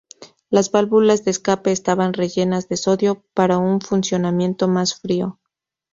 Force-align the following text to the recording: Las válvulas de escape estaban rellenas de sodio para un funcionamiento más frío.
Las 0.49 0.71
válvulas 0.71 1.23
de 1.25 1.29
escape 1.29 1.71
estaban 1.71 2.13
rellenas 2.13 2.67
de 2.67 2.75
sodio 2.77 3.23
para 3.35 3.59
un 3.59 3.81
funcionamiento 3.81 4.67
más 4.67 4.99
frío. 4.99 5.37